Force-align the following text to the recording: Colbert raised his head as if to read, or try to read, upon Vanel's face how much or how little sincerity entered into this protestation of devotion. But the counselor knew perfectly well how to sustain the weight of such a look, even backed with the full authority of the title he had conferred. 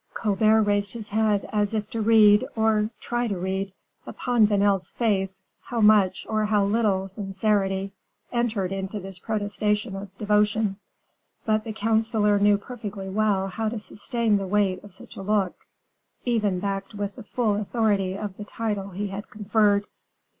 Colbert 0.15 0.63
raised 0.63 0.93
his 0.93 1.09
head 1.09 1.47
as 1.53 1.75
if 1.75 1.87
to 1.91 2.01
read, 2.01 2.43
or 2.55 2.89
try 2.99 3.27
to 3.27 3.37
read, 3.37 3.71
upon 4.07 4.47
Vanel's 4.47 4.89
face 4.89 5.43
how 5.61 5.79
much 5.79 6.25
or 6.27 6.45
how 6.45 6.65
little 6.65 7.07
sincerity 7.07 7.91
entered 8.31 8.71
into 8.71 8.99
this 8.99 9.19
protestation 9.19 9.95
of 9.95 10.17
devotion. 10.17 10.77
But 11.45 11.65
the 11.65 11.73
counselor 11.73 12.39
knew 12.39 12.57
perfectly 12.57 13.09
well 13.09 13.49
how 13.49 13.69
to 13.69 13.77
sustain 13.77 14.37
the 14.37 14.47
weight 14.47 14.83
of 14.83 14.91
such 14.91 15.17
a 15.17 15.21
look, 15.21 15.67
even 16.25 16.59
backed 16.59 16.95
with 16.95 17.15
the 17.15 17.21
full 17.21 17.55
authority 17.57 18.17
of 18.17 18.37
the 18.37 18.43
title 18.43 18.89
he 18.89 19.09
had 19.09 19.29
conferred. 19.29 19.85